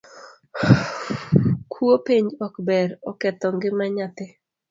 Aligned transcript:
Kuo 1.73 1.95
penj 2.07 2.29
ok 2.45 2.55
ber, 2.69 2.89
oketho 3.11 3.47
ngima 3.55 3.85
nyathi 3.95 4.25